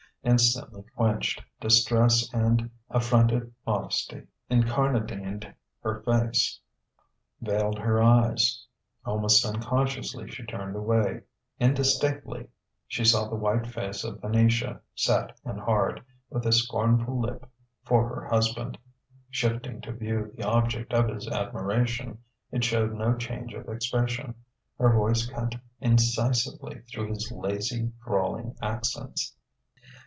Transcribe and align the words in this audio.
Instantly 0.23 0.83
quenched: 0.95 1.41
distress 1.59 2.31
and 2.31 2.69
affronted 2.91 3.51
modesty 3.65 4.21
incarnadined 4.51 5.51
her 5.81 6.03
face, 6.03 6.59
veiled 7.41 7.79
her 7.79 7.99
eyes. 8.03 8.63
Almost 9.03 9.43
unconsciously 9.43 10.27
she 10.29 10.45
turned 10.45 10.75
away. 10.75 11.21
Indistinctly 11.59 12.49
she 12.87 13.03
saw 13.03 13.27
the 13.29 13.35
white 13.35 13.65
face 13.65 14.03
of 14.03 14.21
Venetia, 14.21 14.79
set 14.93 15.35
and 15.43 15.59
hard, 15.59 16.03
with 16.29 16.45
a 16.45 16.51
scornful 16.51 17.19
lip 17.19 17.49
for 17.83 18.07
her 18.07 18.27
husband. 18.27 18.77
Shifting 19.31 19.81
to 19.81 19.91
view 19.91 20.31
the 20.37 20.43
object 20.45 20.93
of 20.93 21.07
his 21.07 21.27
admiration, 21.29 22.19
it 22.51 22.63
showed 22.63 22.93
no 22.93 23.15
change 23.15 23.55
of 23.55 23.67
expression. 23.69 24.35
Her 24.77 24.93
voice 24.93 25.25
cut 25.25 25.55
incisively 25.79 26.81
through 26.81 27.09
his 27.09 27.31
lazy, 27.31 27.91
drawling 28.05 28.55
accents. 28.61 29.35